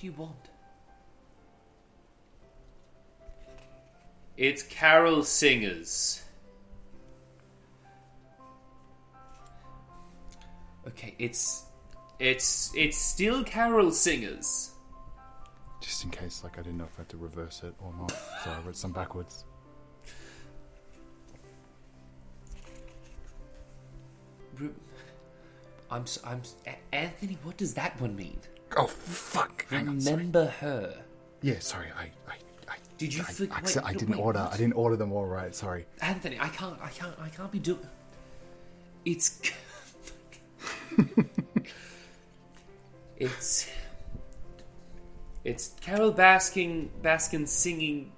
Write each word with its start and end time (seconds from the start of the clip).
do 0.00 0.06
you 0.06 0.12
want? 0.12 0.48
It's 4.36 4.62
carol 4.62 5.22
singers. 5.22 6.22
Okay, 10.88 11.14
it's 11.18 11.64
it's 12.18 12.72
it's 12.74 12.96
still 12.96 13.44
carol 13.44 13.90
singers. 13.92 14.70
Just 15.82 16.04
in 16.04 16.10
case, 16.10 16.42
like 16.42 16.58
I 16.58 16.62
didn't 16.62 16.78
know 16.78 16.84
if 16.84 16.98
I 16.98 17.02
had 17.02 17.08
to 17.10 17.16
reverse 17.18 17.62
it 17.62 17.74
or 17.80 17.92
not, 17.98 18.12
so 18.44 18.50
I 18.50 18.60
wrote 18.64 18.76
some 18.76 18.92
backwards. 18.92 19.44
I'm 25.90 26.02
s- 26.02 26.18
I'm 26.24 26.40
s- 26.40 26.56
A- 26.66 26.94
Anthony. 26.94 27.36
What 27.42 27.56
does 27.56 27.74
that 27.74 28.00
one 28.00 28.14
mean? 28.14 28.38
Oh 28.76 28.86
fuck! 28.86 29.66
Hang 29.68 29.88
on, 29.88 30.00
sorry. 30.00 30.16
Remember 30.16 30.46
her. 30.46 30.94
Yeah, 31.42 31.58
sorry. 31.58 31.88
I, 31.98 32.04
I, 32.30 32.34
I 32.68 32.76
Did 32.98 33.14
you 33.14 33.22
I, 33.22 33.24
forget- 33.32 33.56
acci- 33.56 33.76
wait, 33.76 33.84
I 33.84 33.92
no, 33.92 33.98
didn't 33.98 34.14
wait, 34.16 34.20
order. 34.24 34.38
what? 34.40 34.52
I 34.52 34.56
didn't 34.56 34.74
order 34.74 34.96
them 34.96 35.12
all 35.12 35.26
right. 35.26 35.54
Sorry. 35.54 35.86
Anthony, 36.02 36.38
I 36.38 36.48
can't, 36.48 36.76
I 36.82 36.88
can't, 36.90 37.14
I 37.20 37.28
can't 37.30 37.50
be 37.50 37.58
doing. 37.58 37.78
It's. 39.04 39.40
it's. 43.16 43.68
It's 45.42 45.72
Carole 45.80 46.12
Baskin, 46.12 46.88
Baskin 47.02 47.48
singing 47.48 48.12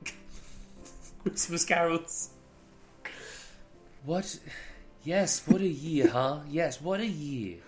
Christmas 1.22 1.64
carols. 1.64 2.30
What? 4.04 4.38
Yes, 5.04 5.42
what 5.46 5.60
a 5.60 5.66
year, 5.68 6.08
huh? 6.08 6.40
Yes, 6.50 6.80
what 6.80 6.98
a 7.00 7.06
year. 7.06 7.58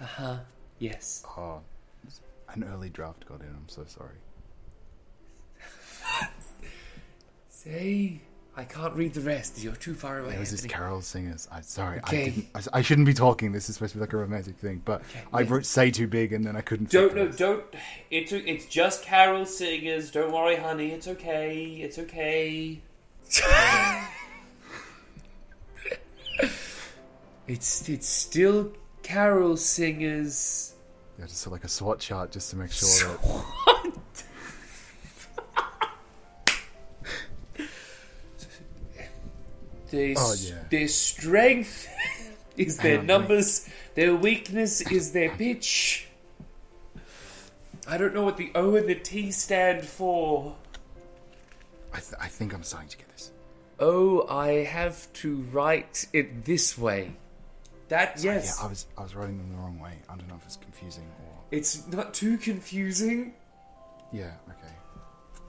Uh 0.00 0.04
huh. 0.04 0.36
Yes. 0.80 1.22
Oh, 1.36 1.60
an 2.52 2.64
early 2.64 2.88
draft 2.88 3.26
got 3.26 3.40
in. 3.42 3.46
I'm 3.46 3.68
so 3.68 3.84
sorry. 3.86 4.16
Say, 7.48 8.22
I 8.56 8.64
can't 8.64 8.94
read 8.94 9.12
the 9.14 9.20
rest. 9.20 9.62
You're 9.62 9.76
too 9.76 9.94
far 9.94 10.18
away. 10.20 10.34
It 10.34 10.40
was 10.40 10.50
just 10.50 10.68
carol 10.68 11.02
singers. 11.02 11.46
I 11.52 11.60
sorry. 11.60 11.98
Okay. 11.98 12.22
I 12.22 12.24
didn't. 12.30 12.46
I, 12.54 12.60
I 12.78 12.82
shouldn't 12.82 13.06
be 13.06 13.12
talking. 13.14 13.52
This 13.52 13.68
is 13.68 13.76
supposed 13.76 13.92
to 13.92 13.98
be 13.98 14.00
like 14.00 14.14
a 14.14 14.16
romantic 14.16 14.56
thing, 14.56 14.80
but 14.84 15.02
Okay, 15.02 15.20
I 15.32 15.40
yes. 15.42 15.50
wrote 15.50 15.66
"say 15.66 15.90
too 15.90 16.06
big" 16.08 16.32
and 16.32 16.42
then 16.44 16.56
I 16.56 16.62
couldn't. 16.62 16.90
Don't 16.90 17.14
no, 17.14 17.28
don't. 17.28 17.62
It's 18.10 18.32
it's 18.32 18.64
just 18.66 19.02
carol 19.04 19.44
singers. 19.46 20.10
Don't 20.10 20.32
worry, 20.32 20.56
honey. 20.56 20.90
It's 20.92 21.06
okay. 21.06 21.66
It's 21.82 21.98
okay. 21.98 22.80
it's 27.46 27.88
it's 27.88 28.08
still 28.08 28.72
carol 29.02 29.56
singers. 29.56 30.74
Yeah, 31.18 31.26
just 31.26 31.46
like 31.46 31.64
a 31.64 31.68
SWOT 31.68 31.98
chart 32.00 32.32
just 32.32 32.50
to 32.50 32.56
make 32.56 32.72
sure 32.72 32.88
that. 32.88 34.24
Their, 39.90 40.14
Oh, 40.16 40.34
yeah. 40.38 40.54
their 40.70 40.88
strength 40.88 41.88
is 42.56 42.78
Hang 42.78 42.84
their 42.90 42.98
on, 43.00 43.06
numbers. 43.06 43.68
Their 43.94 44.14
weakness 44.14 44.80
is 44.82 45.12
their 45.12 45.30
pitch. 45.30 46.06
I 47.88 47.98
don't 47.98 48.14
know 48.14 48.22
what 48.22 48.36
the 48.36 48.52
O 48.54 48.76
and 48.76 48.88
the 48.88 48.94
T 48.94 49.32
stand 49.32 49.84
for. 49.84 50.54
I, 51.92 51.96
th- 51.98 52.14
I 52.20 52.28
think 52.28 52.54
I'm 52.54 52.62
starting 52.62 52.88
to 52.90 52.96
get 52.96 53.08
this. 53.08 53.32
Oh, 53.80 54.28
I 54.28 54.62
have 54.64 55.12
to 55.14 55.36
write 55.50 56.06
it 56.12 56.44
this 56.44 56.78
way. 56.78 57.16
That 57.90 58.22
yes, 58.22 58.56
Yeah, 58.58 58.64
I 58.64 58.68
was 58.68 58.86
I 58.96 59.02
was 59.02 59.14
writing 59.16 59.36
them 59.36 59.50
the 59.50 59.56
wrong 59.56 59.78
way. 59.80 59.92
I 60.08 60.16
don't 60.16 60.28
know 60.28 60.36
if 60.36 60.46
it's 60.46 60.56
confusing 60.56 61.04
or. 61.26 61.34
it's 61.50 61.86
not 61.88 62.14
too 62.14 62.38
confusing. 62.38 63.34
Yeah. 64.12 64.30
Okay. 64.48 64.74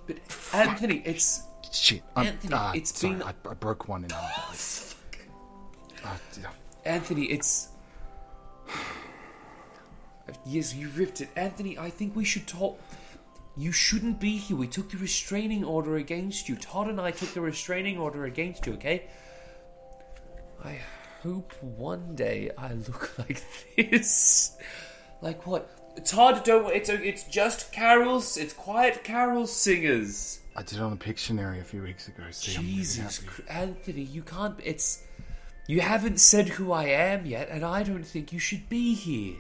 But 0.08 0.18
Anthony, 0.54 1.04
it's 1.06 1.44
Shit. 1.72 2.02
I'm, 2.16 2.26
Anthony, 2.26 2.54
ah, 2.54 2.72
it's 2.76 3.00
sorry, 3.00 3.14
been- 3.14 3.24
I, 3.24 3.34
I 3.50 3.54
broke 3.54 3.88
one 3.88 4.04
in 4.04 4.10
half. 4.10 4.96
Ah, 6.04 6.20
yeah. 6.40 6.48
Anthony. 6.84 7.26
It's 7.26 7.70
yes, 10.46 10.74
you 10.74 10.90
ripped 10.90 11.22
it, 11.22 11.30
Anthony. 11.36 11.78
I 11.78 11.92
think 11.92 12.16
we 12.16 12.26
should 12.26 12.48
talk. 12.48 12.80
You 13.56 13.72
shouldn't 13.72 14.20
be 14.20 14.38
here. 14.38 14.58
We 14.58 14.66
took 14.68 14.90
the 14.90 14.98
restraining 14.98 15.64
order 15.64 15.96
against 15.98 16.50
you. 16.50 16.56
Todd 16.56 16.88
and 16.88 17.00
I 17.00 17.12
took 17.12 17.34
the 17.36 17.42
restraining 17.42 18.00
order 18.00 18.26
against 18.26 18.66
you. 18.66 18.74
Okay. 18.74 19.04
I 20.64 20.80
hope 21.24 21.54
one 21.62 22.16
day 22.16 22.52
I 22.58 22.74
look 22.74 23.18
like 23.20 23.44
this. 23.76 24.58
Like 25.22 25.46
what? 25.48 25.70
Todd, 26.06 26.44
don't. 26.44 26.74
It's 26.74 26.90
a, 26.90 27.02
it's 27.02 27.24
just 27.26 27.72
carols. 27.72 28.38
It's 28.38 28.54
quiet 28.54 29.04
carol 29.04 29.46
singers. 29.48 30.40
I 30.56 30.64
did 30.64 30.78
it 30.80 30.82
on 30.82 30.94
a 30.94 30.98
Pictionary 30.98 31.60
a 31.62 31.64
few 31.64 31.82
weeks 31.82 32.08
ago. 32.08 32.24
Really 32.24 32.32
Jesus, 32.34 33.20
happy. 33.24 33.44
Anthony, 33.50 34.02
you 34.02 34.22
can't. 34.24 34.56
It's 34.64 35.04
you 35.68 35.82
haven't 35.82 36.20
said 36.20 36.50
who 36.50 36.72
I 36.72 36.86
am 36.86 37.26
yet, 37.26 37.50
and 37.50 37.64
I 37.64 37.84
don't 37.84 38.04
think 38.04 38.34
you 38.34 38.40
should 38.40 38.68
be 38.70 38.94
here. 38.94 39.36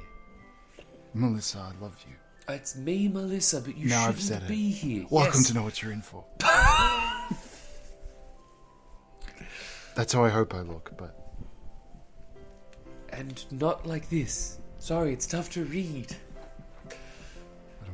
Melissa, 1.13 1.59
I 1.59 1.73
love 1.83 1.97
you. 2.07 2.13
It's 2.53 2.75
me, 2.75 3.07
Melissa, 3.07 3.61
but 3.61 3.77
you 3.77 3.87
Now 3.87 4.01
shouldn't 4.07 4.15
I've 4.17 4.21
said 4.23 4.43
it. 4.43 4.47
be 4.47 4.71
here. 4.71 5.05
Welcome 5.09 5.39
Yes. 5.39 5.47
to 5.49 5.53
know 5.53 5.63
what 5.63 5.81
you're 5.81 5.91
in 5.93 6.01
for. 6.01 6.23
That's 9.95 10.13
how 10.13 10.23
I 10.23 10.29
hope 10.29 10.53
I 10.53 10.61
look, 10.61 10.91
but 10.97 11.20
and 13.11 13.45
not 13.51 13.85
like 13.85 14.09
this. 14.09 14.59
Sorry, 14.79 15.13
it's 15.13 15.27
tough 15.27 15.49
to 15.51 15.63
read. 15.65 16.15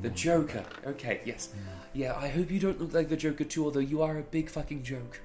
The. 0.01 0.09
Joker. 0.09 0.63
Okay, 0.85 1.21
yes. 1.25 1.49
Yeah, 1.93 2.15
I 2.15 2.27
hope 2.27 2.51
you 2.51 2.59
don't 2.59 2.79
look 2.79 2.93
like 2.93 3.09
the 3.09 3.17
Joker 3.17 3.43
too, 3.43 3.65
although 3.65 3.79
you 3.79 4.03
are 4.03 4.19
a 4.19 4.21
big 4.21 4.47
fucking 4.49 4.83
joke. 4.83 5.19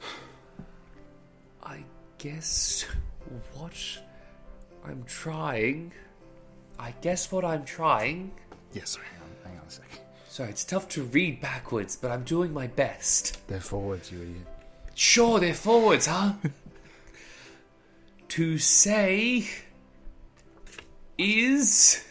I 1.62 1.84
guess 2.16 2.86
what 3.52 3.98
I'm 4.86 5.04
trying. 5.04 5.92
I 6.78 6.94
guess 7.02 7.30
what 7.30 7.44
I'm 7.44 7.64
trying. 7.64 8.32
Yes, 8.72 8.90
sorry, 8.90 9.06
hang 9.12 9.20
on, 9.22 9.28
hang 9.50 9.60
on 9.60 9.66
a 9.66 9.70
second. 9.70 10.00
Sorry, 10.28 10.48
it's 10.50 10.64
tough 10.64 10.88
to 10.90 11.02
read 11.02 11.40
backwards, 11.40 11.96
but 11.96 12.10
I'm 12.10 12.24
doing 12.24 12.52
my 12.54 12.66
best. 12.66 13.46
They're 13.48 13.60
forwards, 13.60 14.10
you 14.10 14.22
idiot. 14.22 14.46
Sure, 14.94 15.38
they're 15.38 15.54
forwards, 15.54 16.06
huh? 16.06 16.32
to 18.36 18.58
say 18.58 19.48
is 21.16 22.04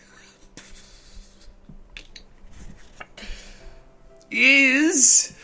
is 4.32 5.36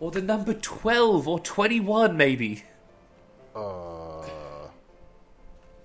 or 0.00 0.10
the 0.10 0.20
number 0.20 0.52
12 0.52 1.26
or 1.26 1.40
21 1.40 2.18
maybe. 2.18 2.64
Uh, 3.56 4.26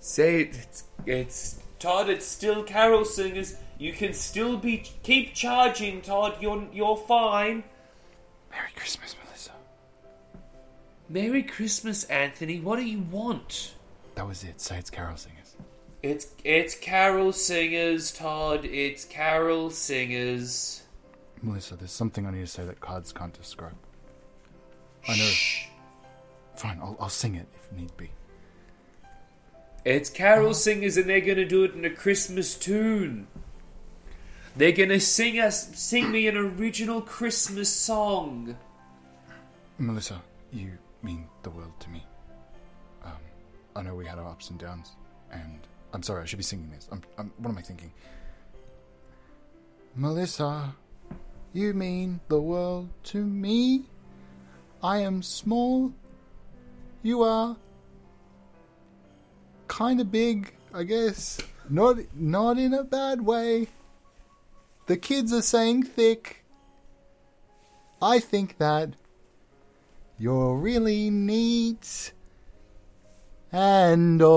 Say 0.01 0.41
it, 0.41 0.57
it's, 0.57 0.83
it's 1.05 1.59
Todd, 1.79 2.09
it's 2.09 2.25
still 2.25 2.63
carol 2.63 3.05
singers. 3.05 3.55
You 3.77 3.93
can 3.93 4.11
still 4.11 4.57
be 4.57 4.83
keep 5.01 5.33
charging, 5.33 6.01
Todd. 6.01 6.35
You're 6.41 6.67
you're 6.73 6.97
fine. 6.97 7.63
Merry 8.51 8.71
Christmas, 8.75 9.15
Melissa. 9.23 9.51
Merry 11.07 11.43
Christmas, 11.43 12.03
Anthony. 12.03 12.59
What 12.59 12.79
do 12.79 12.83
you 12.83 12.99
want? 12.99 13.75
That 14.19 14.27
was 14.27 14.43
it. 14.43 14.59
Say 14.59 14.77
it's 14.77 14.89
Carol 14.89 15.15
Singers. 15.15 15.55
It's 16.03 16.27
it's 16.43 16.75
carol 16.75 17.31
singers, 17.31 18.11
Todd. 18.11 18.65
It's 18.65 19.05
carol 19.05 19.69
singers. 19.69 20.83
Melissa, 21.41 21.77
there's 21.77 21.93
something 21.93 22.27
I 22.27 22.31
need 22.31 22.41
to 22.41 22.47
say 22.47 22.65
that 22.65 22.81
cards 22.81 23.13
can't 23.13 23.31
describe. 23.31 23.77
I 25.07 25.15
know. 25.15 25.31
Fine, 26.57 26.79
I'll, 26.81 26.97
I'll 26.99 27.07
sing 27.07 27.35
it 27.35 27.47
if 27.55 27.71
need 27.71 27.95
be. 27.95 28.09
It's 29.85 30.09
carol 30.09 30.53
singers, 30.53 30.97
and 30.97 31.09
they're 31.09 31.21
gonna 31.21 31.45
do 31.45 31.63
it 31.63 31.73
in 31.73 31.85
a 31.85 31.89
Christmas 31.89 32.55
tune. 32.55 33.25
They're 34.53 34.73
gonna 34.73 34.99
sing 34.99 35.39
us, 35.39 35.73
sing 35.79 36.11
me 36.11 36.27
an 36.27 36.35
original 36.35 36.99
Christmas 37.01 37.69
song. 37.69 38.57
Melissa, 39.77 40.21
you 40.51 40.73
mean 41.01 41.25
the 41.43 41.51
world 41.51 41.79
to 41.79 41.89
me. 41.89 42.03
I 43.75 43.81
know 43.81 43.95
we 43.95 44.05
had 44.05 44.19
our 44.19 44.27
ups 44.27 44.49
and 44.49 44.59
downs, 44.59 44.91
and 45.31 45.59
I'm 45.93 46.03
sorry, 46.03 46.21
I 46.23 46.25
should 46.25 46.37
be 46.37 46.43
singing 46.43 46.69
this. 46.71 46.87
I'm, 46.91 47.01
I'm, 47.17 47.31
what 47.37 47.49
am 47.49 47.57
I 47.57 47.61
thinking? 47.61 47.91
Melissa, 49.95 50.75
you 51.53 51.73
mean 51.73 52.19
the 52.27 52.39
world 52.39 52.89
to 53.05 53.23
me. 53.23 53.85
I 54.83 54.99
am 54.99 55.21
small. 55.21 55.91
You 57.03 57.23
are 57.23 57.57
kind 59.67 59.99
of 59.99 60.11
big, 60.11 60.53
I 60.73 60.83
guess. 60.83 61.39
Not, 61.69 61.97
not 62.15 62.57
in 62.57 62.73
a 62.73 62.83
bad 62.83 63.21
way. 63.21 63.67
The 64.87 64.97
kids 64.97 65.31
are 65.33 65.41
saying 65.41 65.83
thick. 65.83 66.43
I 68.01 68.19
think 68.19 68.57
that 68.57 68.93
you're 70.17 70.55
really 70.55 71.09
neat. 71.09 72.13
And 73.51 74.21
oh, 74.23 74.27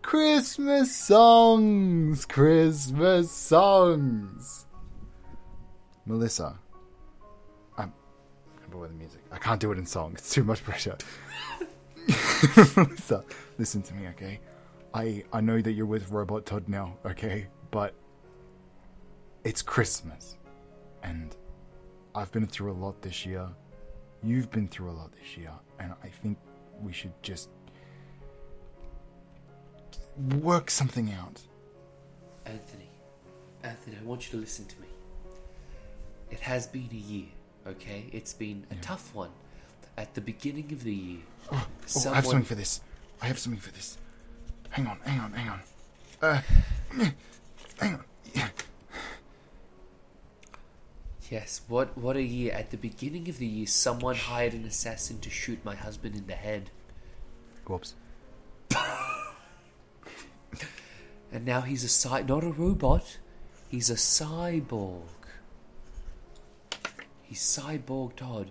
Christmas 0.00 0.96
songs, 0.96 2.24
Christmas 2.24 3.30
songs. 3.30 4.64
Melissa, 6.06 6.58
I'm 7.76 7.92
I'm 8.64 8.70
bored 8.70 8.80
with 8.82 8.92
the 8.92 8.96
music. 8.96 9.20
I 9.30 9.36
can't 9.36 9.60
do 9.60 9.70
it 9.72 9.78
in 9.78 9.84
song. 9.84 10.12
It's 10.14 10.30
too 10.32 10.42
much 10.42 10.64
pressure. 10.64 10.96
Melissa, 12.76 13.22
listen 13.58 13.82
to 13.82 13.92
me, 13.94 14.08
okay? 14.08 14.40
I 14.94 15.22
I 15.34 15.42
know 15.42 15.60
that 15.60 15.72
you're 15.72 15.84
with 15.84 16.10
Robot 16.10 16.46
Todd 16.46 16.66
now, 16.66 16.96
okay? 17.04 17.46
But 17.70 17.94
it's 19.44 19.60
Christmas, 19.60 20.38
and 21.02 21.36
I've 22.14 22.32
been 22.32 22.46
through 22.46 22.72
a 22.72 22.78
lot 22.80 23.02
this 23.02 23.26
year. 23.26 23.50
You've 24.22 24.50
been 24.50 24.68
through 24.68 24.90
a 24.90 24.92
lot 24.92 25.10
this 25.12 25.36
year, 25.36 25.50
and 25.78 25.92
I 26.02 26.08
think 26.08 26.38
we 26.82 26.92
should 26.92 27.12
just 27.22 27.48
work 30.40 30.70
something 30.70 31.12
out. 31.12 31.40
Anthony, 32.44 32.90
Anthony, 33.62 33.96
I 34.00 34.04
want 34.04 34.26
you 34.26 34.32
to 34.32 34.36
listen 34.38 34.66
to 34.66 34.80
me. 34.80 34.88
It 36.30 36.40
has 36.40 36.66
been 36.66 36.88
a 36.92 36.96
year, 36.96 37.26
okay? 37.66 38.06
It's 38.12 38.34
been 38.34 38.66
a 38.70 38.74
tough 38.76 39.14
one. 39.14 39.30
At 39.96 40.14
the 40.14 40.20
beginning 40.20 40.70
of 40.72 40.84
the 40.84 40.94
year, 40.94 41.18
Oh, 41.52 41.66
I 42.10 42.14
have 42.14 42.26
something 42.26 42.44
for 42.44 42.54
this. 42.54 42.80
I 43.20 43.26
have 43.26 43.38
something 43.38 43.60
for 43.60 43.72
this. 43.72 43.98
Hang 44.70 44.86
on, 44.86 44.98
hang 45.04 45.20
on, 45.20 45.32
hang 45.32 45.48
on. 45.48 45.60
Uh, 46.22 46.40
hang 47.80 47.94
on. 47.94 48.04
Yes, 51.30 51.60
what 51.68 51.96
what 51.96 52.16
a 52.16 52.22
year! 52.22 52.52
At 52.52 52.70
the 52.72 52.76
beginning 52.76 53.28
of 53.28 53.38
the 53.38 53.46
year, 53.46 53.66
someone 53.66 54.16
hired 54.16 54.52
an 54.52 54.64
assassin 54.64 55.20
to 55.20 55.30
shoot 55.30 55.64
my 55.64 55.76
husband 55.76 56.16
in 56.16 56.26
the 56.26 56.34
head, 56.34 56.70
Whoops. 57.66 57.94
and 61.32 61.46
now 61.46 61.60
he's 61.60 61.84
a 61.84 61.88
cy- 61.88 62.22
not 62.22 62.42
a 62.42 62.50
robot. 62.50 63.18
He's 63.68 63.90
a 63.90 63.94
cyborg. 63.94 65.04
He's 67.22 67.38
cyborg 67.38 68.16
Todd. 68.16 68.50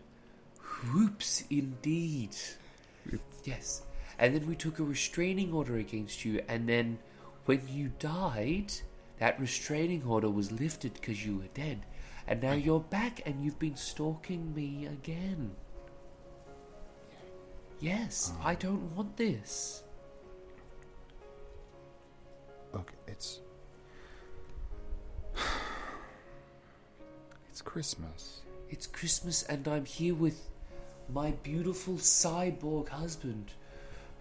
Whoops, 0.94 1.44
indeed. 1.50 2.34
Yes. 3.44 3.82
And 4.18 4.34
then 4.34 4.48
we 4.48 4.56
took 4.56 4.80
a 4.80 4.84
restraining 4.84 5.52
order 5.52 5.76
against 5.76 6.24
you, 6.24 6.42
and 6.48 6.70
then 6.70 7.00
when 7.44 7.68
you 7.68 7.92
died, 8.00 8.72
that 9.18 9.38
restraining 9.38 10.04
order 10.06 10.30
was 10.30 10.54
lifted 10.54 10.94
because 10.94 11.26
you 11.26 11.36
were 11.38 11.50
dead. 11.54 11.86
And 12.30 12.44
now 12.44 12.54
you're 12.54 12.80
back 12.80 13.24
and 13.26 13.44
you've 13.44 13.58
been 13.58 13.76
stalking 13.76 14.54
me 14.54 14.86
again. 14.86 15.50
Yes, 17.80 18.32
ah. 18.36 18.50
I 18.50 18.54
don't 18.54 18.96
want 18.96 19.18
this. 19.18 19.84
Look, 22.72 22.94
it's. 23.08 23.40
It's 27.50 27.64
Christmas. 27.64 28.42
It's 28.70 28.86
Christmas 28.88 29.44
and 29.44 29.68
I'm 29.68 29.84
here 29.84 30.14
with 30.14 30.48
my 31.12 31.32
beautiful 31.32 31.96
cyborg 31.96 32.88
husband 32.90 33.54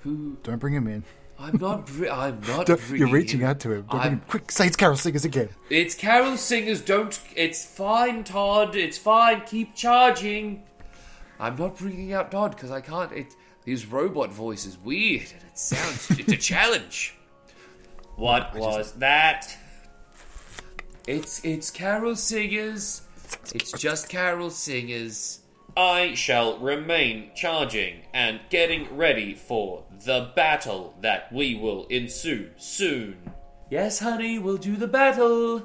who 0.01 0.39
Don't 0.43 0.59
bring 0.59 0.75
him 0.75 0.89
in. 0.89 1.05
I'm 1.39 1.57
not 1.59 1.87
br- 1.87 2.09
I'm 2.09 2.41
not 2.49 2.67
Don't, 2.67 2.89
you're 2.91 3.09
reaching 3.09 3.45
out 3.45 3.61
to 3.61 3.73
him. 3.73 3.89
Him. 3.89 4.23
Quick, 4.29 4.51
say 4.51 4.67
it's 4.67 4.77
Carol 4.77 4.97
Singers 4.97 5.25
again. 5.25 5.49
It's 5.71 5.95
carol 5.95 6.37
singers. 6.37 6.81
Don't. 6.81 7.19
It's 7.37 7.65
fine, 7.65 8.25
Todd. 8.25 8.75
It's 8.75 8.99
fine. 8.99 9.43
Keep 9.47 9.75
charging. 9.77 10.65
I'm 11.39 11.57
not 11.57 11.79
bringing 11.79 12.13
out 12.13 12.33
Todd 12.33 12.53
because 12.53 12.71
I 12.71 12.81
can't. 12.81 13.13
It 13.13 13.35
his 13.65 13.87
robot 13.87 14.33
voice 14.33 14.65
is 14.65 14.79
weird 14.79 15.31
and 15.31 15.43
it 15.51 15.59
sounds. 15.59 16.11
it's 16.19 16.33
a 16.33 16.37
challenge. 16.53 17.15
What 18.17 18.55
was 18.57 18.93
that? 18.95 19.57
It's 21.07 21.45
it's 21.45 21.71
carol 21.71 22.17
singers. 22.17 23.03
It's 23.55 23.73
just 23.73 24.09
carol 24.09 24.51
singers. 24.51 25.41
I 25.79 26.15
shall 26.15 26.59
remain 26.59 27.31
charging 27.37 28.01
and 28.13 28.41
getting 28.51 28.97
ready 28.97 29.33
for 29.35 29.85
the 30.05 30.33
battle 30.35 30.97
that 31.03 31.33
we 31.33 31.55
will 31.55 31.87
ensue 31.87 32.51
soon. 32.57 33.17
Yes, 33.71 34.01
honey, 34.01 34.41
we'll 34.41 34.57
do 34.57 34.75
the 34.75 34.89
battle. 34.89 35.61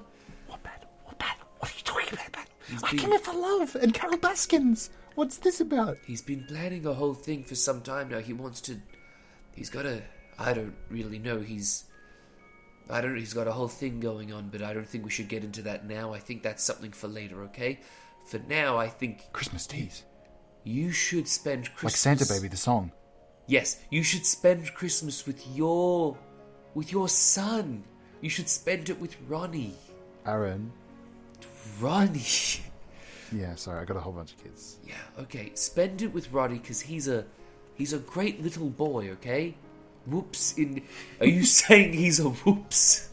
What 0.46 0.62
battle? 0.62 0.88
What 1.06 1.18
battle? 1.18 1.48
What 1.58 1.72
are 1.72 1.76
you 1.76 1.84
talking 1.84 2.14
about? 2.14 2.32
Battle? 2.32 2.52
He's 2.70 2.84
I 2.84 2.90
been- 2.92 3.00
came 3.00 3.10
here 3.10 3.20
for 3.20 3.34
love 3.34 3.76
and 3.76 3.92
Carol 3.92 4.18
Baskins. 4.18 4.92
What's 5.16 5.38
this 5.38 5.60
about? 5.60 5.98
He's 6.06 6.22
been 6.22 6.46
planning 6.48 6.86
a 6.86 6.94
whole 6.94 7.16
thing 7.16 7.44
for 7.44 7.56
some 7.56 7.82
time 7.82 8.10
now. 8.10 8.20
He 8.20 8.34
wants 8.34 8.62
to. 8.62 8.80
He's 9.56 9.72
got 9.72 9.88
a. 9.88 10.04
I 10.38 10.54
don't 10.54 10.76
really 10.92 11.18
know. 11.18 11.40
He's. 11.40 11.86
I 12.88 13.02
don't. 13.02 13.18
He's 13.18 13.34
got 13.34 13.48
a 13.48 13.52
whole 13.52 13.68
thing 13.68 14.00
going 14.00 14.32
on, 14.32 14.50
but 14.50 14.62
I 14.62 14.74
don't 14.74 14.88
think 14.88 15.06
we 15.06 15.10
should 15.12 15.28
get 15.28 15.44
into 15.44 15.64
that 15.64 15.88
now. 15.88 16.14
I 16.14 16.20
think 16.20 16.44
that's 16.44 16.64
something 16.64 16.92
for 16.92 17.08
later. 17.08 17.42
Okay. 17.46 17.80
For 18.26 18.40
now, 18.48 18.78
I 18.78 18.88
think 18.88 19.32
Christmas 19.34 19.68
teas. 19.68 20.04
you 20.64 20.92
should 20.92 21.28
spend 21.28 21.66
Christmas. 21.76 22.06
Like 22.06 22.18
Santa 22.18 22.26
Baby, 22.34 22.48
the 22.48 22.58
song. 22.58 22.92
Yes, 23.48 23.82
you 23.90 24.04
should 24.04 24.26
spend 24.26 24.74
Christmas 24.74 25.26
with 25.28 25.46
your, 25.56 26.18
with 26.74 26.92
your 26.92 27.10
son. 27.10 27.84
You 28.22 28.30
should 28.30 28.48
spend 28.48 28.90
it 28.90 29.00
with 29.00 29.18
Ronnie. 29.28 29.76
Aaron. 30.26 30.72
Ronnie. 31.80 32.22
Yeah, 33.34 33.56
sorry, 33.56 33.82
I 33.82 33.86
got 33.86 33.98
a 33.98 34.00
whole 34.00 34.14
bunch 34.14 34.32
of 34.34 34.44
kids. 34.44 34.78
Yeah, 34.88 34.96
okay. 35.24 35.52
Spend 35.56 36.02
it 36.02 36.14
with 36.14 36.32
Roddy 36.32 36.60
because 36.60 36.80
he's 36.82 37.08
a 37.08 37.26
he's 37.76 37.92
a 37.92 37.98
great 38.00 38.42
little 38.42 38.70
boy, 38.70 39.10
okay? 39.14 39.56
Whoops 40.06 40.58
in 40.58 40.84
Are 41.20 41.26
you 41.26 41.44
saying 41.62 41.94
he's 41.94 42.20
a 42.20 42.30
whoops? 42.30 43.10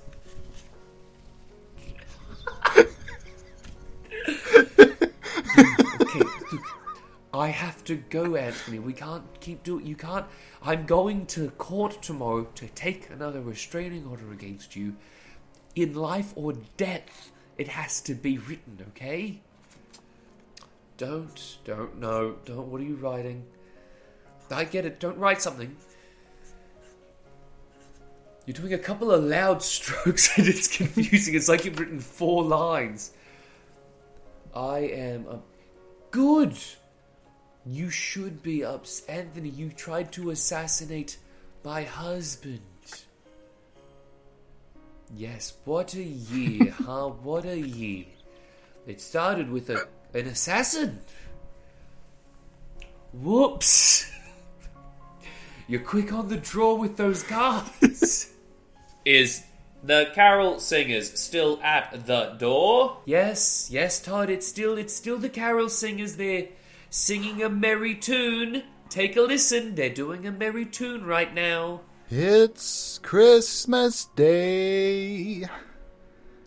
I 7.40 7.48
have 7.48 7.82
to 7.84 7.96
go, 7.96 8.36
Anthony. 8.36 8.78
We 8.78 8.92
can't 8.92 9.24
keep 9.40 9.62
doing 9.62 9.86
you 9.86 9.96
can't 9.96 10.26
I'm 10.62 10.84
going 10.84 11.24
to 11.26 11.48
court 11.52 12.02
tomorrow 12.02 12.44
to 12.54 12.66
take 12.68 13.08
another 13.08 13.40
restraining 13.40 14.06
order 14.06 14.30
against 14.30 14.76
you. 14.76 14.96
In 15.74 15.94
life 15.94 16.34
or 16.36 16.52
death, 16.76 17.32
it 17.56 17.68
has 17.68 18.02
to 18.02 18.14
be 18.14 18.36
written, 18.36 18.84
okay? 18.88 19.40
Don't, 20.98 21.56
don't, 21.64 21.98
no, 21.98 22.36
don't. 22.44 22.70
What 22.70 22.82
are 22.82 22.84
you 22.84 22.96
writing? 22.96 23.46
I 24.50 24.64
get 24.64 24.84
it. 24.84 25.00
Don't 25.00 25.16
write 25.16 25.40
something. 25.40 25.74
You're 28.44 28.52
doing 28.52 28.74
a 28.74 28.78
couple 28.78 29.10
of 29.10 29.24
loud 29.24 29.62
strokes 29.76 30.36
and 30.36 30.46
it's 30.46 30.68
confusing. 30.68 31.34
It's 31.34 31.48
like 31.48 31.64
you've 31.64 31.80
written 31.80 32.00
four 32.00 32.44
lines. 32.44 33.12
I 34.54 34.80
am 34.80 35.26
a. 35.26 35.40
Good! 36.10 36.58
You 37.66 37.90
should 37.90 38.42
be 38.42 38.64
ups. 38.64 39.02
Anthony, 39.06 39.50
you 39.50 39.70
tried 39.70 40.12
to 40.12 40.30
assassinate 40.30 41.18
my 41.62 41.82
husband. 41.82 42.60
Yes, 45.14 45.54
what 45.64 45.94
a 45.94 46.02
year, 46.02 46.70
huh? 46.86 47.08
What 47.08 47.44
a 47.44 47.58
year. 47.58 48.06
It 48.86 49.00
started 49.00 49.50
with 49.50 49.68
a 49.70 49.86
an 50.14 50.26
assassin. 50.26 51.00
Whoops. 53.12 54.10
You're 55.68 55.80
quick 55.80 56.12
on 56.12 56.28
the 56.28 56.36
draw 56.36 56.74
with 56.74 56.96
those 56.96 57.22
cards. 57.22 58.32
Is 59.04 59.44
the 59.82 60.10
carol 60.14 60.58
singers 60.60 61.18
still 61.18 61.60
at 61.62 62.06
the 62.06 62.34
door? 62.38 62.98
yes, 63.04 63.68
yes, 63.70 64.00
Todd, 64.00 64.30
it's 64.30 64.46
still 64.46 64.76
it's 64.78 64.94
still 64.94 65.18
the 65.18 65.28
carol 65.28 65.68
singers 65.68 66.16
there 66.16 66.48
singing 66.90 67.42
a 67.42 67.48
merry 67.48 67.94
tune. 67.94 68.64
Take 68.88 69.16
a 69.16 69.22
listen. 69.22 69.74
They're 69.76 69.88
doing 69.88 70.26
a 70.26 70.32
merry 70.32 70.66
tune 70.66 71.04
right 71.04 71.32
now. 71.32 71.80
It's 72.10 72.98
Christmas 72.98 74.06
Day. 74.16 75.44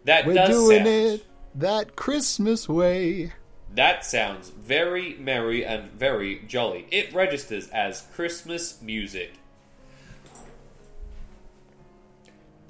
That 0.04 0.26
We're 0.26 0.34
does 0.34 0.50
doing 0.50 0.78
sound. 0.80 0.88
it 0.88 1.26
that 1.56 1.96
Christmas 1.96 2.68
way. 2.68 3.32
That 3.74 4.06
sounds 4.06 4.50
very 4.50 5.16
merry 5.16 5.66
and 5.66 5.92
very 5.92 6.40
jolly. 6.48 6.86
It 6.92 7.14
registers 7.14 7.70
as 7.70 8.02
Christmas 8.14 8.82
music. 8.82 9.34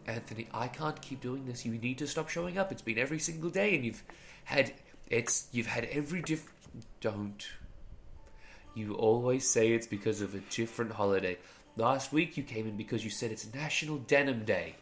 Anthony, 0.06 0.48
I 0.54 0.68
can't 0.68 1.02
keep 1.02 1.22
doing 1.22 1.46
this. 1.46 1.66
You 1.66 1.74
need 1.74 1.98
to 1.98 2.08
stop 2.08 2.30
showing 2.30 2.58
up. 2.58 2.72
It's 2.72 2.82
been 2.82 3.00
every 3.00 3.20
single 3.20 3.50
day, 3.50 3.74
and 3.76 3.84
you've 3.84 4.04
had 4.44 4.74
it's 5.08 5.48
you've 5.52 5.68
had 5.68 5.86
every 5.86 6.22
diff. 6.22 6.52
Don't. 7.02 7.48
You 8.76 8.96
always 8.96 9.48
say 9.48 9.72
it's 9.72 9.88
because 9.88 10.22
of 10.22 10.34
a 10.34 10.40
different 10.40 10.94
holiday. 10.94 11.38
Last 11.76 12.12
week 12.12 12.38
you 12.38 12.44
came 12.44 12.68
in 12.68 12.76
because 12.76 13.04
you 13.04 13.10
said 13.10 13.32
it's 13.32 13.52
National 13.54 13.98
Denim 13.98 14.46
Day. 14.46 14.76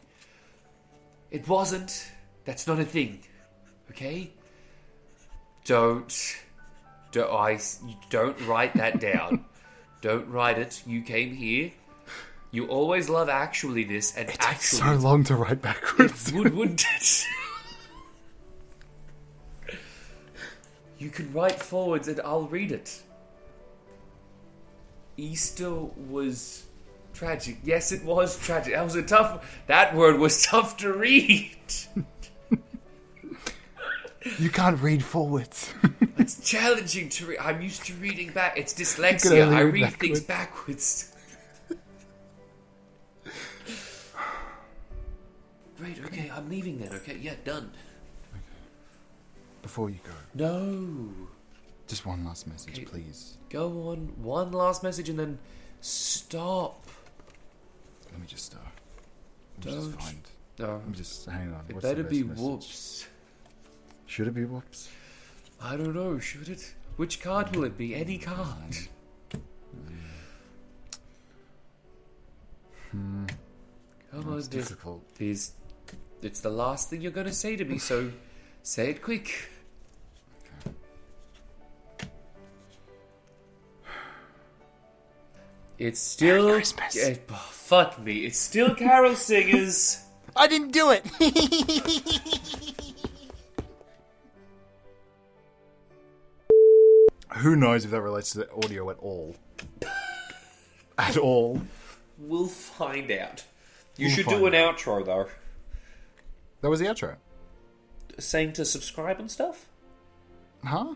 It 1.30 1.48
wasn't. 1.48 2.10
That's 2.44 2.66
not 2.66 2.78
a 2.78 2.84
thing. 2.84 3.20
Okay. 3.90 4.30
Don't. 5.64 6.36
Don't. 7.12 7.32
I. 7.32 7.52
you 7.52 7.96
Don't 8.10 8.38
write 8.46 8.74
that 8.74 9.00
down. 9.00 9.44
don't 10.00 10.28
write 10.28 10.58
it. 10.58 10.82
You 10.86 11.00
came 11.02 11.34
here 11.34 11.70
You 12.50 12.66
always 12.66 13.08
love 13.08 13.28
actually 13.28 13.84
this 13.84 14.14
and 14.16 14.28
actually 14.28 14.52
Takes 14.54 14.78
so 14.78 14.94
long 14.96 15.24
to 15.24 15.36
write 15.36 15.62
backwards. 15.62 16.28
it 16.28 16.34
would, 16.34 16.54
wouldn't 16.54 16.84
it? 16.96 17.24
you 20.98 21.08
can 21.08 21.32
write 21.32 21.60
forwards 21.60 22.08
and 22.08 22.20
I'll 22.22 22.46
read 22.46 22.72
it. 22.72 23.02
Easter 25.16 25.70
was 25.70 26.64
tragic. 27.12 27.58
Yes, 27.62 27.92
it 27.92 28.04
was 28.04 28.38
tragic. 28.38 28.74
That 28.74 28.84
was 28.84 28.94
a 28.94 29.02
tough. 29.02 29.62
That 29.66 29.94
word 29.94 30.18
was 30.18 30.42
tough 30.46 30.76
to 30.78 30.92
read. 30.92 31.56
You 34.38 34.50
can't 34.50 34.80
read 34.80 35.04
forwards. 35.04 35.72
It's 36.18 36.38
challenging 36.48 37.08
to 37.08 37.26
read. 37.26 37.38
I'm 37.40 37.60
used 37.62 37.84
to 37.86 37.94
reading 37.94 38.30
back. 38.32 38.56
It's 38.56 38.74
dyslexia. 38.74 39.48
I 39.48 39.60
read 39.62 39.82
read 39.82 39.92
things 39.94 40.20
backwards. 40.20 41.12
Great. 45.76 45.98
Okay, 46.04 46.30
I'm 46.32 46.48
leaving 46.48 46.78
then. 46.78 46.92
Okay, 46.92 47.18
yeah, 47.20 47.34
done. 47.44 47.72
Before 49.62 49.90
you 49.90 49.98
go, 50.04 50.12
No. 50.34 51.08
Just 51.92 52.06
one 52.06 52.24
last 52.24 52.46
message, 52.46 52.72
Okay. 52.78 52.84
please. 52.86 53.36
Go 53.50 53.66
on. 53.90 54.14
One 54.22 54.50
last 54.50 54.82
message 54.82 55.10
and 55.10 55.18
then 55.18 55.38
stop. 55.82 56.86
Let 58.10 58.18
me 58.18 58.26
just, 58.26 58.54
uh, 58.54 58.58
let 59.58 59.66
me 59.66 59.72
Don't. 59.72 59.92
find. 60.00 60.22
No. 60.58 60.66
Let 60.76 60.88
me 60.88 60.94
just 60.94 61.26
hang 61.26 61.52
on. 61.52 61.64
It 61.68 61.74
What's 61.74 61.86
better 61.86 62.02
be 62.02 62.22
message? 62.22 62.42
whoops. 62.42 63.06
Should 64.06 64.26
it 64.28 64.34
be 64.34 64.46
whoops? 64.46 64.88
I 65.60 65.76
don't 65.76 65.94
know. 65.94 66.18
Should 66.18 66.48
it? 66.48 66.74
Which 66.96 67.20
card 67.20 67.54
will 67.54 67.64
it 67.64 67.76
be? 67.76 67.94
Any 67.94 68.16
card. 68.16 68.74
Hmm. 72.90 73.26
Come 74.10 74.28
on, 74.28 74.38
It's 74.38 74.48
difficult. 74.48 75.02
there's, 75.18 75.52
it's 76.22 76.40
the 76.40 76.50
last 76.50 76.88
thing 76.90 77.00
you're 77.02 77.10
gonna 77.12 77.32
say 77.32 77.56
to 77.56 77.64
me, 77.64 77.76
so 77.78 78.10
say 78.62 78.90
it 78.90 79.02
quick. 79.02 79.48
It's 85.82 85.98
still 85.98 86.52
Christmas. 86.52 86.96
Eh, 86.96 87.16
oh, 87.28 87.34
fuck 87.50 87.98
me. 87.98 88.24
It's 88.24 88.38
still 88.38 88.72
Carol 88.76 89.16
Singers. 89.16 90.00
I 90.36 90.46
didn't 90.46 90.70
do 90.70 90.92
it. 90.92 91.04
Who 97.38 97.56
knows 97.56 97.84
if 97.84 97.90
that 97.90 98.00
relates 98.00 98.30
to 98.30 98.38
the 98.38 98.52
audio 98.52 98.90
at 98.90 98.98
all? 98.98 99.34
at 100.98 101.16
all. 101.16 101.60
We'll 102.16 102.46
find 102.46 103.10
out. 103.10 103.42
You 103.96 104.06
We'll 104.06 104.14
should 104.14 104.28
do 104.28 104.46
an 104.46 104.52
outro 104.52 105.04
though, 105.04 105.26
That 106.60 106.70
was 106.70 106.78
the 106.78 106.86
outro. 106.86 107.16
saying 108.20 108.52
to 108.52 108.64
subscribe 108.64 109.18
and 109.18 109.28
stuff. 109.28 109.66
Huh? 110.64 110.94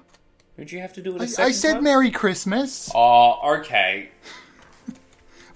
Don't 0.56 0.70
you 0.70 0.78
have 0.78 0.92
to 0.92 1.02
do 1.02 1.16
it? 1.16 1.22
a 1.22 1.24
I, 1.24 1.26
second 1.26 1.44
I 1.44 1.50
said 1.50 1.72
time? 1.74 1.82
Merry 1.82 2.12
Christmas. 2.12 2.88
Oh, 2.94 3.56
okay. 3.58 4.10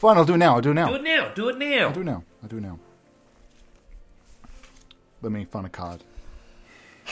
Fine, 0.01 0.17
I'll 0.17 0.25
do 0.25 0.33
it 0.35 0.39
now. 0.39 0.55
I'll 0.55 0.63
do 0.63 0.71
it 0.71 0.75
now. 0.75 0.89
Do 0.89 0.95
it 0.95 1.03
now. 1.03 1.29
Do 1.35 1.49
it 1.51 1.59
now. 1.59 1.87
I'll 1.89 1.93
do 1.93 2.01
it 2.01 2.05
now. 2.05 2.23
I'll 2.43 2.49
do 2.49 2.57
it 2.57 2.61
now. 2.63 2.79
Let 5.21 5.31
me 5.31 5.45
find 5.45 5.67
a 5.67 5.69
card. 5.69 6.03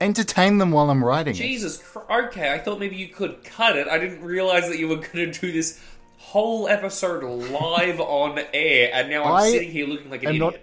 Entertain 0.00 0.58
them 0.58 0.72
while 0.72 0.90
I'm 0.90 1.04
writing. 1.04 1.34
Jesus 1.34 1.76
Christ. 1.80 2.28
Okay, 2.28 2.52
I 2.52 2.58
thought 2.58 2.80
maybe 2.80 2.96
you 2.96 3.08
could 3.08 3.44
cut 3.44 3.76
it. 3.76 3.86
I 3.86 3.98
didn't 3.98 4.22
realize 4.22 4.68
that 4.68 4.78
you 4.78 4.88
were 4.88 4.96
going 4.96 5.30
to 5.30 5.40
do 5.40 5.52
this 5.52 5.80
whole 6.18 6.66
episode 6.68 7.22
live 7.22 8.00
on 8.00 8.40
air, 8.52 8.90
and 8.92 9.10
now 9.10 9.24
I'm 9.24 9.32
I 9.34 9.50
sitting 9.50 9.70
here 9.70 9.86
looking 9.86 10.10
like 10.10 10.22
an 10.24 10.30
idiot. 10.30 10.40
not- 10.40 10.56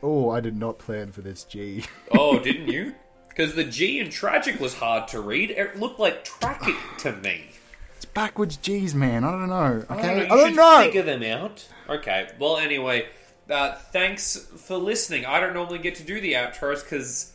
Oh, 0.00 0.30
I 0.30 0.38
did 0.38 0.56
not 0.56 0.78
plan 0.78 1.10
for 1.10 1.22
this, 1.22 1.42
G. 1.42 1.82
Oh, 2.12 2.38
didn't 2.42 2.68
you? 2.68 2.94
Because 3.38 3.54
the 3.54 3.62
G 3.62 4.00
in 4.00 4.10
tragic 4.10 4.58
was 4.58 4.74
hard 4.74 5.06
to 5.08 5.20
read. 5.20 5.50
It 5.52 5.78
looked 5.78 6.00
like 6.00 6.24
tracking 6.24 6.74
to 6.98 7.12
me. 7.12 7.50
It's 7.94 8.04
backwards 8.04 8.56
G's, 8.56 8.96
man. 8.96 9.22
I 9.22 9.30
don't 9.30 9.48
know. 9.48 9.84
Okay, 9.88 9.92
I 9.92 9.94
don't 9.96 10.00
know. 10.00 10.10
I 10.10 10.22
You 10.22 10.28
don't 10.28 10.48
should 10.48 10.56
know. 10.56 10.78
figure 10.82 11.02
them 11.02 11.22
out. 11.22 11.64
Okay. 11.88 12.30
Well, 12.40 12.56
anyway, 12.56 13.06
uh, 13.48 13.76
thanks 13.92 14.36
for 14.56 14.76
listening. 14.76 15.24
I 15.24 15.38
don't 15.38 15.54
normally 15.54 15.78
get 15.78 15.94
to 15.96 16.02
do 16.02 16.20
the 16.20 16.32
outros 16.32 16.82
because 16.82 17.32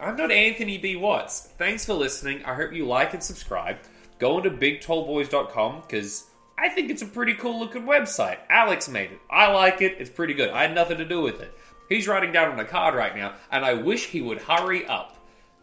I'm 0.00 0.16
not 0.16 0.32
Anthony 0.32 0.76
B. 0.76 0.96
Watts. 0.96 1.42
Thanks 1.56 1.84
for 1.84 1.94
listening. 1.94 2.44
I 2.44 2.54
hope 2.54 2.72
you 2.72 2.84
like 2.84 3.14
and 3.14 3.22
subscribe. 3.22 3.76
Go 4.18 4.36
on 4.38 4.42
to 4.42 4.50
BigTallBoys.com 4.50 5.82
because 5.82 6.24
I 6.58 6.68
think 6.68 6.90
it's 6.90 7.02
a 7.02 7.06
pretty 7.06 7.34
cool 7.34 7.60
looking 7.60 7.82
website. 7.84 8.38
Alex 8.50 8.88
made 8.88 9.12
it. 9.12 9.20
I 9.30 9.52
like 9.52 9.80
it. 9.82 9.98
It's 10.00 10.10
pretty 10.10 10.34
good. 10.34 10.50
I 10.50 10.62
had 10.62 10.74
nothing 10.74 10.98
to 10.98 11.04
do 11.04 11.20
with 11.22 11.40
it. 11.40 11.52
He's 11.88 12.08
writing 12.08 12.32
down 12.32 12.50
on 12.50 12.58
a 12.58 12.64
card 12.64 12.96
right 12.96 13.14
now, 13.16 13.34
and 13.52 13.64
I 13.64 13.74
wish 13.74 14.06
he 14.06 14.20
would 14.20 14.38
hurry 14.42 14.84
up. 14.86 15.12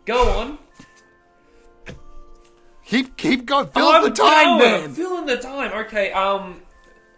Go 0.06 0.30
on. 0.40 0.58
Keep 2.86 3.16
keep 3.16 3.46
going. 3.46 3.68
Fill 3.68 3.88
I'm 3.88 4.04
the 4.04 4.10
time, 4.10 4.60
going. 4.60 4.82
man. 4.82 4.94
Filling 4.94 5.26
the 5.26 5.38
time. 5.38 5.72
Okay. 5.86 6.12
Um, 6.12 6.62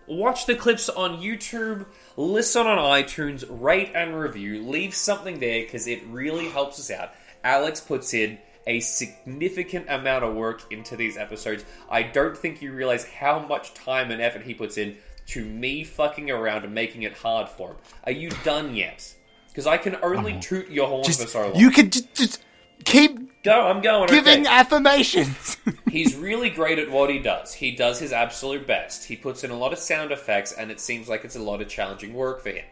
watch 0.05 0.45
the 0.45 0.55
clips 0.55 0.89
on 0.89 1.21
YouTube. 1.21 1.85
Listen 2.15 2.67
on 2.67 2.77
iTunes. 2.77 3.43
Rate 3.49 3.91
and 3.95 4.17
review. 4.17 4.61
Leave 4.61 4.93
something 4.93 5.39
there 5.39 5.63
because 5.63 5.87
it 5.87 6.03
really 6.07 6.49
helps 6.49 6.79
us 6.79 6.91
out. 6.91 7.11
Alex 7.43 7.79
puts 7.79 8.13
in 8.13 8.37
a 8.67 8.79
significant 8.81 9.89
amount 9.89 10.23
of 10.23 10.35
work 10.35 10.71
into 10.71 10.95
these 10.95 11.17
episodes. 11.17 11.65
I 11.89 12.03
don't 12.03 12.37
think 12.37 12.61
you 12.61 12.71
realize 12.73 13.05
how 13.05 13.39
much 13.39 13.73
time 13.73 14.11
and 14.11 14.21
effort 14.21 14.43
he 14.43 14.53
puts 14.53 14.77
in 14.77 14.97
to 15.27 15.43
me 15.43 15.83
fucking 15.83 16.29
around 16.29 16.63
and 16.65 16.73
making 16.73 17.03
it 17.03 17.13
hard 17.13 17.49
for 17.49 17.69
him. 17.71 17.77
Are 18.05 18.11
you 18.11 18.29
done 18.43 18.75
yet? 18.75 19.13
Because 19.47 19.67
I 19.67 19.77
can 19.77 19.97
only 20.01 20.39
toot 20.39 20.69
your 20.69 20.87
horn 20.87 21.03
for 21.03 21.11
so 21.11 21.47
long. 21.49 21.55
you 21.55 21.69
could 21.71 21.91
just, 21.91 22.13
just 22.13 22.43
keep 22.85 23.43
go. 23.43 23.67
I'm 23.67 23.81
going. 23.81 24.07
giving 24.07 24.41
okay. 24.41 24.53
affirmations. 24.55 25.57
He's 25.89 26.15
really 26.15 26.49
great 26.49 26.79
at 26.79 26.89
what 26.89 27.09
he 27.09 27.19
does. 27.19 27.53
He 27.53 27.71
does 27.71 27.99
his 27.99 28.11
absolute 28.11 28.65
best. 28.65 29.05
He 29.05 29.15
puts 29.15 29.43
in 29.43 29.51
a 29.51 29.57
lot 29.57 29.73
of 29.73 29.79
sound 29.79 30.11
effects, 30.11 30.51
and 30.51 30.71
it 30.71 30.79
seems 30.79 31.07
like 31.07 31.23
it's 31.23 31.35
a 31.35 31.41
lot 31.41 31.61
of 31.61 31.67
challenging 31.67 32.13
work 32.13 32.41
for 32.41 32.49
him. 32.49 32.65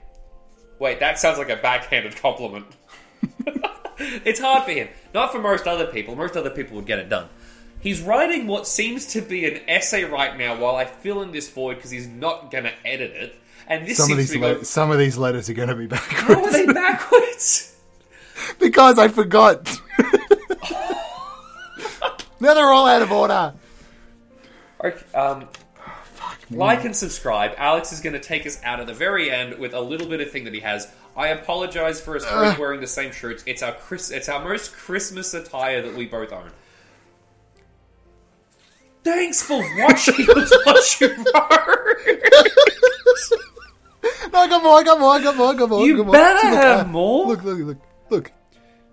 Wait, 0.79 0.99
that 0.99 1.19
sounds 1.19 1.37
like 1.37 1.49
a 1.49 1.57
backhanded 1.57 2.15
compliment. 2.15 2.65
it's 3.97 4.39
hard 4.39 4.63
for 4.63 4.71
him. 4.71 4.87
Not 5.13 5.31
for 5.31 5.39
most 5.39 5.67
other 5.67 5.85
people. 5.85 6.15
Most 6.15 6.35
other 6.35 6.49
people 6.49 6.75
would 6.77 6.87
get 6.87 6.97
it 6.97 7.09
done. 7.09 7.29
He's 7.79 8.01
writing 8.01 8.47
what 8.47 8.67
seems 8.67 9.07
to 9.13 9.21
be 9.21 9.45
an 9.45 9.61
essay 9.67 10.03
right 10.03 10.37
now 10.37 10.59
while 10.59 10.75
I 10.75 10.85
fill 10.85 11.21
in 11.21 11.31
this 11.31 11.49
void 11.49 11.75
because 11.75 11.91
he's 11.91 12.07
not 12.07 12.51
going 12.51 12.63
to 12.63 12.73
edit 12.85 13.11
it. 13.11 13.35
And 13.67 13.87
this 13.87 13.97
some 13.97 14.11
of 14.11 14.17
these 14.17 14.33
le- 14.33 14.39
going, 14.39 14.63
some 14.63 14.91
of 14.91 14.97
these 14.97 15.17
letters 15.17 15.49
are 15.49 15.53
going 15.53 15.69
to 15.69 15.75
be 15.75 15.87
How 15.95 16.27
backwards 16.27 16.55
are 16.55 16.65
they 16.65 16.73
backwards? 16.73 17.75
because 18.59 18.99
I 18.99 19.07
forgot. 19.07 19.79
Now 22.41 22.53
they're 22.53 22.71
all 22.71 22.87
out 22.87 23.01
of 23.01 23.11
order. 23.11 23.53
Okay, 24.83 25.03
um, 25.15 25.47
like 26.49 26.83
and 26.83 26.95
subscribe. 26.95 27.53
Alex 27.57 27.93
is 27.93 28.01
going 28.01 28.13
to 28.13 28.19
take 28.19 28.45
us 28.45 28.59
out 28.63 28.79
at 28.79 28.87
the 28.87 28.93
very 28.93 29.31
end 29.31 29.57
with 29.59 29.73
a 29.73 29.79
little 29.79 30.07
bit 30.07 30.21
of 30.21 30.31
thing 30.31 30.43
that 30.45 30.53
he 30.53 30.59
has. 30.59 30.91
I 31.15 31.27
apologize 31.27 32.01
for 32.01 32.15
us 32.15 32.25
both 32.25 32.57
wearing 32.57 32.81
the 32.81 32.87
same 32.87 33.11
shirts. 33.11 33.43
It's 33.45 33.61
our 33.61 33.73
Chris- 33.73 34.11
it's 34.11 34.29
our 34.29 34.43
most 34.43 34.73
Christmas 34.73 35.33
attire 35.33 35.81
that 35.81 35.95
we 35.95 36.05
both 36.05 36.31
own. 36.33 36.51
Thanks 39.03 39.41
for 39.41 39.59
watching 39.77 40.27
watch 40.65 41.01
you 41.01 41.15
No, 44.31 44.39
I 44.39 44.47
got 44.47 44.63
more. 44.63 44.77
I 44.77 44.83
got 44.83 44.99
more. 44.99 45.13
I 45.13 45.21
got 45.21 45.35
more. 45.35 45.47
I 45.47 45.53
got 45.55 45.69
more. 45.69 45.85
You 45.85 45.97
got 45.97 46.05
more. 46.05 46.13
better 46.13 46.49
Look, 46.49 46.63
have 46.63 46.87
uh, 46.87 46.89
more. 46.89 47.27
Look, 47.27 47.43
look, 47.43 47.59
look, 47.59 47.77
look. 48.09 48.31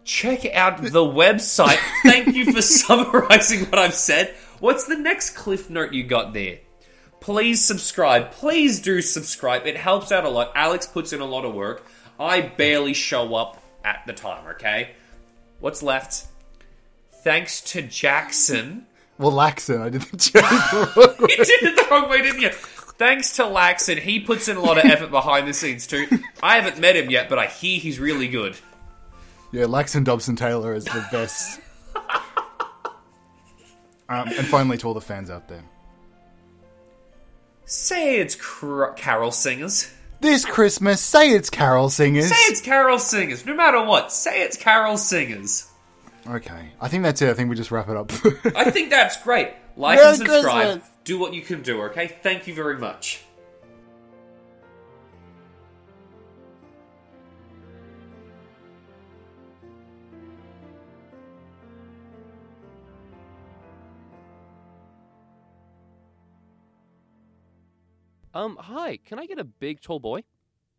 Check 0.08 0.46
out 0.54 0.82
the 0.82 1.04
website. 1.04 1.78
Thank 2.02 2.34
you 2.34 2.50
for 2.50 2.62
summarizing 2.62 3.66
what 3.66 3.78
I've 3.78 3.94
said. 3.94 4.34
What's 4.58 4.84
the 4.84 4.96
next 4.96 5.36
cliff 5.36 5.68
note 5.68 5.92
you 5.92 6.02
got 6.02 6.32
there? 6.32 6.60
Please 7.20 7.62
subscribe. 7.62 8.30
Please 8.30 8.80
do 8.80 9.02
subscribe. 9.02 9.66
It 9.66 9.76
helps 9.76 10.10
out 10.10 10.24
a 10.24 10.30
lot. 10.30 10.52
Alex 10.54 10.86
puts 10.86 11.12
in 11.12 11.20
a 11.20 11.26
lot 11.26 11.44
of 11.44 11.52
work. 11.52 11.86
I 12.18 12.40
barely 12.40 12.94
show 12.94 13.34
up 13.34 13.62
at 13.84 14.02
the 14.06 14.14
time, 14.14 14.46
okay? 14.52 14.92
What's 15.60 15.82
left? 15.82 16.28
Thanks 17.22 17.60
to 17.72 17.82
Jackson. 17.82 18.86
Well, 19.18 19.32
Laxon, 19.32 19.82
I 19.82 19.90
didn't 19.90 20.20
change 20.20 20.32
the 20.32 20.92
wrong 20.96 21.16
You 21.28 21.36
did 21.36 21.62
it 21.64 21.76
the 21.76 21.86
wrong 21.90 22.08
way, 22.08 22.22
didn't 22.22 22.40
you? 22.40 22.50
Thanks 22.50 23.36
to 23.36 23.42
Laxon. 23.42 23.98
He 23.98 24.20
puts 24.20 24.48
in 24.48 24.56
a 24.56 24.62
lot 24.62 24.78
of 24.78 24.90
effort 24.90 25.10
behind 25.10 25.46
the 25.46 25.52
scenes, 25.52 25.86
too. 25.86 26.06
I 26.42 26.58
haven't 26.58 26.80
met 26.80 26.96
him 26.96 27.10
yet, 27.10 27.28
but 27.28 27.38
I 27.38 27.44
hear 27.44 27.78
he's 27.78 28.00
really 28.00 28.28
good. 28.28 28.56
Yeah, 29.52 29.67
Lax 29.67 29.95
and 29.95 30.05
Dobson 30.05 30.37
Taylor 30.37 30.75
is 30.75 30.85
the 30.85 31.07
best. 31.11 31.61
um, 34.09 34.28
and 34.28 34.47
finally, 34.47 34.76
to 34.78 34.87
all 34.88 34.95
the 34.95 35.00
fans 35.00 35.31
out 35.31 35.49
there, 35.49 35.62
Say 37.64 38.19
it's 38.21 38.35
cr- 38.35 38.87
Carol 38.97 39.31
Singers. 39.31 39.90
this 40.21 40.45
Christmas, 40.47 41.00
say 41.02 41.31
it's 41.33 41.50
Carol 41.50 41.90
Singers. 41.90 42.28
Say 42.28 42.35
it's 42.52 42.61
Carol 42.62 42.99
Singers. 42.99 43.45
No 43.45 43.55
matter 43.55 43.83
what, 43.85 44.11
say 44.12 44.43
it's 44.43 44.57
Carol 44.57 44.97
Singers. 44.97 45.69
Okay, 46.26 46.71
I 46.81 46.88
think 46.88 47.02
that's 47.02 47.21
it. 47.23 47.28
I 47.31 47.35
think 47.35 47.50
we 47.50 47.57
just 47.57 47.71
wrap 47.71 47.88
it 47.88 47.97
up. 47.97 48.11
I 48.57 48.71
think 48.71 48.90
that's 48.90 49.23
great. 49.23 49.50
Like 49.76 49.97
Merry 49.99 50.09
and 50.09 50.17
subscribe. 50.19 50.64
Christmas. 50.67 50.90
Do 51.05 51.19
what 51.19 51.33
you 51.35 51.43
can 51.43 51.62
do, 51.62 51.83
okay? 51.85 52.07
Thank 52.23 52.47
you 52.47 52.55
very 52.55 52.78
much. 52.78 53.23
Um, 68.38 68.57
hi, 68.61 68.99
can 69.04 69.18
I 69.18 69.26
get 69.26 69.40
a 69.40 69.45
big 69.45 69.80
tall 69.80 69.99
boy? 69.99 70.23